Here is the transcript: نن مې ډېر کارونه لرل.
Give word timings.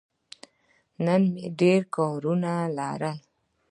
نن 1.05 1.21
مې 1.33 1.45
ډېر 1.59 1.81
کارونه 1.95 2.51
لرل. 2.77 3.17